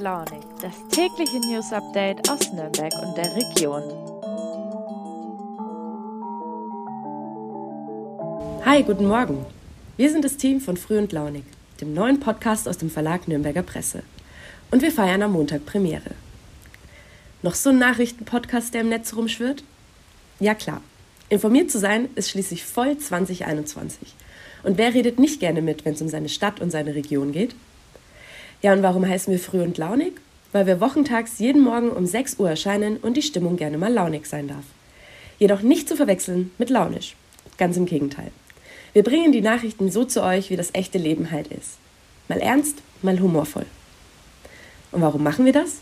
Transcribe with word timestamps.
launig, 0.00 0.42
das 0.60 0.74
tägliche 0.90 1.38
News 1.40 1.72
Update 1.72 2.28
aus 2.28 2.52
Nürnberg 2.52 2.92
und 3.02 3.16
der 3.16 3.34
Region. 3.34 3.82
Hi, 8.64 8.82
guten 8.82 9.06
Morgen. 9.06 9.46
Wir 9.96 10.10
sind 10.10 10.24
das 10.24 10.36
Team 10.36 10.60
von 10.60 10.76
Früh 10.76 10.98
und 10.98 11.12
Launig, 11.12 11.44
dem 11.80 11.94
neuen 11.94 12.20
Podcast 12.20 12.68
aus 12.68 12.78
dem 12.78 12.90
Verlag 12.90 13.26
Nürnberger 13.28 13.62
Presse. 13.62 14.02
Und 14.70 14.82
wir 14.82 14.92
feiern 14.92 15.22
am 15.22 15.32
Montag 15.32 15.64
Premiere. 15.64 16.10
Noch 17.42 17.54
so 17.54 17.70
ein 17.70 17.78
Nachrichtenpodcast, 17.78 18.74
der 18.74 18.82
im 18.82 18.88
Netz 18.88 19.14
rumschwirrt? 19.14 19.62
Ja 20.40 20.54
klar. 20.54 20.82
Informiert 21.28 21.70
zu 21.70 21.78
sein 21.78 22.08
ist 22.16 22.30
schließlich 22.30 22.64
voll 22.64 22.98
2021. 22.98 24.14
Und 24.62 24.78
wer 24.78 24.92
redet 24.92 25.18
nicht 25.18 25.40
gerne 25.40 25.62
mit, 25.62 25.84
wenn 25.84 25.94
es 25.94 26.02
um 26.02 26.08
seine 26.08 26.28
Stadt 26.28 26.60
und 26.60 26.70
seine 26.70 26.94
Region 26.94 27.32
geht? 27.32 27.54
Ja, 28.66 28.72
und 28.72 28.82
warum 28.82 29.06
heißen 29.06 29.32
wir 29.32 29.38
früh 29.38 29.62
und 29.62 29.78
launig? 29.78 30.14
Weil 30.50 30.66
wir 30.66 30.80
wochentags 30.80 31.38
jeden 31.38 31.62
Morgen 31.62 31.90
um 31.90 32.04
6 32.04 32.40
Uhr 32.40 32.50
erscheinen 32.50 32.96
und 32.96 33.16
die 33.16 33.22
Stimmung 33.22 33.56
gerne 33.56 33.78
mal 33.78 33.92
launig 33.92 34.26
sein 34.26 34.48
darf. 34.48 34.64
Jedoch 35.38 35.62
nicht 35.62 35.88
zu 35.88 35.94
verwechseln 35.94 36.50
mit 36.58 36.68
launisch. 36.68 37.14
Ganz 37.58 37.76
im 37.76 37.86
Gegenteil. 37.86 38.32
Wir 38.92 39.04
bringen 39.04 39.30
die 39.30 39.40
Nachrichten 39.40 39.88
so 39.92 40.04
zu 40.04 40.20
euch, 40.20 40.50
wie 40.50 40.56
das 40.56 40.70
echte 40.72 40.98
Leben 40.98 41.30
halt 41.30 41.46
ist. 41.46 41.78
Mal 42.26 42.40
ernst, 42.40 42.78
mal 43.02 43.20
humorvoll. 43.20 43.66
Und 44.90 45.00
warum 45.00 45.22
machen 45.22 45.44
wir 45.44 45.52
das? 45.52 45.76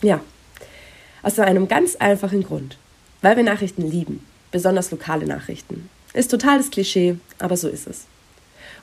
Ja, 0.00 0.20
aus 1.24 1.40
einem 1.40 1.66
ganz 1.66 1.96
einfachen 1.96 2.44
Grund. 2.44 2.78
Weil 3.20 3.36
wir 3.36 3.42
Nachrichten 3.42 3.82
lieben, 3.82 4.24
besonders 4.52 4.92
lokale 4.92 5.26
Nachrichten. 5.26 5.90
Ist 6.14 6.30
totales 6.30 6.70
Klischee, 6.70 7.16
aber 7.40 7.56
so 7.56 7.66
ist 7.66 7.88
es 7.88 8.06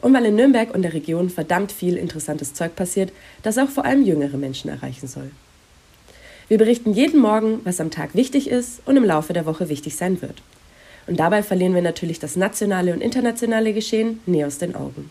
und 0.03 0.13
weil 0.13 0.25
in 0.25 0.35
Nürnberg 0.35 0.73
und 0.73 0.81
der 0.81 0.93
Region 0.93 1.29
verdammt 1.29 1.71
viel 1.71 1.95
interessantes 1.97 2.53
Zeug 2.53 2.75
passiert, 2.75 3.11
das 3.41 3.57
auch 3.57 3.69
vor 3.69 3.85
allem 3.85 4.03
jüngere 4.03 4.37
Menschen 4.37 4.69
erreichen 4.69 5.07
soll. 5.07 5.31
Wir 6.49 6.57
berichten 6.57 6.93
jeden 6.93 7.21
Morgen, 7.21 7.61
was 7.63 7.79
am 7.79 7.89
Tag 7.89 8.13
wichtig 8.13 8.49
ist 8.49 8.81
und 8.85 8.97
im 8.97 9.05
Laufe 9.05 9.31
der 9.31 9.45
Woche 9.45 9.69
wichtig 9.69 9.95
sein 9.95 10.21
wird. 10.21 10.41
Und 11.07 11.19
dabei 11.19 11.41
verlieren 11.41 11.73
wir 11.73 11.81
natürlich 11.81 12.19
das 12.19 12.35
nationale 12.35 12.93
und 12.93 13.01
internationale 13.01 13.73
Geschehen 13.73 14.19
nie 14.25 14.43
aus 14.43 14.57
den 14.57 14.75
Augen. 14.75 15.09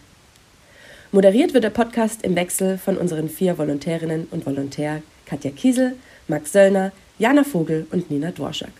Moderiert 1.10 1.54
wird 1.54 1.64
der 1.64 1.70
Podcast 1.70 2.22
im 2.22 2.36
Wechsel 2.36 2.76
von 2.78 2.96
unseren 2.96 3.28
vier 3.28 3.56
Volontärinnen 3.56 4.26
und 4.30 4.46
Volontär 4.46 5.02
Katja 5.26 5.50
Kiesel, 5.50 5.96
Max 6.28 6.52
Söllner, 6.52 6.92
Jana 7.18 7.44
Vogel 7.44 7.86
und 7.90 8.10
Nina 8.10 8.30
Dworschak. 8.30 8.72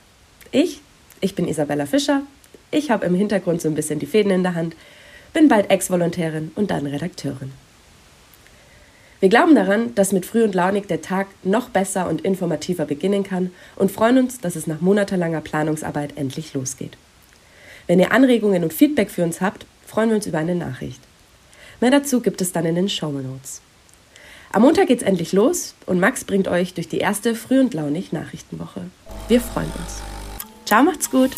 Ich, 0.51 0.81
ich 1.23 1.35
bin 1.35 1.49
Isabella 1.49 1.87
Fischer. 1.87 2.23
Ich 2.71 2.91
habe 2.91 3.07
im 3.07 3.15
Hintergrund 3.15 3.63
so 3.63 3.69
ein 3.69 3.75
bisschen 3.75 3.99
die 3.99 4.07
Fäden 4.07 4.33
in 4.33 4.43
der 4.43 4.55
Hand, 4.55 4.77
bin 5.33 5.49
bald 5.49 5.71
Ex-Volontärin 5.71 6.53
und 6.55 6.71
dann 6.71 6.87
Redakteurin. 6.87 7.53
Wir 9.21 9.29
glauben 9.29 9.55
daran, 9.55 9.95
dass 9.95 10.11
mit 10.11 10.27
Früh 10.27 10.43
und 10.43 10.55
Launig 10.55 10.89
der 10.89 11.01
Tag 11.01 11.29
noch 11.45 11.69
besser 11.69 12.09
und 12.09 12.23
informativer 12.23 12.87
beginnen 12.87 13.23
kann 13.23 13.53
und 13.77 13.93
freuen 13.93 14.19
uns, 14.19 14.41
dass 14.41 14.57
es 14.57 14.67
nach 14.67 14.81
monatelanger 14.81 15.41
Planungsarbeit 15.41 16.17
endlich 16.17 16.55
losgeht. 16.55 16.97
Wenn 17.87 18.01
ihr 18.01 18.11
Anregungen 18.11 18.65
und 18.65 18.73
Feedback 18.73 19.11
für 19.11 19.23
uns 19.23 19.41
habt, 19.41 19.65
freuen 19.87 20.09
wir 20.09 20.17
uns 20.17 20.27
über 20.27 20.39
eine 20.39 20.57
Nachricht. 20.57 21.01
Mehr 21.81 21.93
dazu 21.93 22.21
gibt 22.21 22.41
es 22.41 22.53
dann 22.53 22.65
in 22.65 22.75
den 22.75 22.89
Show 22.89 23.13
Notes. 23.13 23.61
Am 24.51 24.63
Montag 24.63 24.89
geht's 24.89 25.03
endlich 25.03 25.33
los 25.33 25.75
und 25.87 26.01
Max 26.01 26.25
bringt 26.25 26.49
euch 26.49 26.75
durch 26.75 26.89
die 26.89 26.99
erste 26.99 27.35
Früh 27.35 27.61
und 27.61 27.75
Launig 27.75 28.13
Nachrichtenwoche. 28.13 28.83
Wir 29.29 29.41
freuen 29.41 29.71
uns. 29.79 30.03
Ciao, 30.67 30.83
macht's 30.83 31.11
gut! 31.11 31.31